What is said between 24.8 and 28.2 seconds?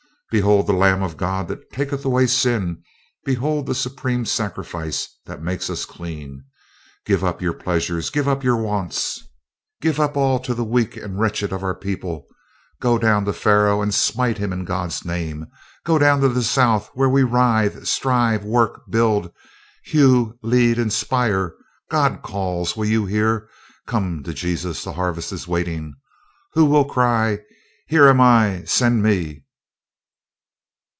The harvest is waiting. Who will cry: 'Here